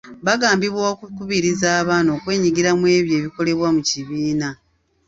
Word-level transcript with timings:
Baagambibwa 0.25 0.83
okukubiriza 0.93 1.67
abaana 1.81 2.09
okwenyigira 2.17 2.69
mu 2.79 2.85
ebyo 2.97 3.13
ebikolebwa 3.19 3.67
mu 3.75 3.81
kibiina. 3.89 4.49